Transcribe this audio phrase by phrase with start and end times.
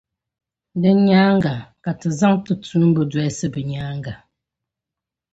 [0.81, 4.13] Din nyaaŋa, ka tizaŋ ti tuumba dolsi bɛ nyaaŋa.